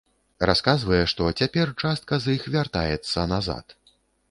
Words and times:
Расказвае, 0.49 1.01
што 1.13 1.27
цяпер 1.43 1.75
частка 1.85 2.21
з 2.25 2.35
іх 2.39 2.49
вяртаецца 2.57 3.29
назад. 3.37 3.79